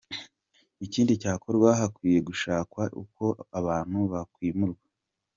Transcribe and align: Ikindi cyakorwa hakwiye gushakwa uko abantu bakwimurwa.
Ikindi 0.85 1.13
cyakorwa 1.21 1.69
hakwiye 1.79 2.19
gushakwa 2.27 2.83
uko 3.03 3.25
abantu 3.59 3.99
bakwimurwa. 4.11 4.85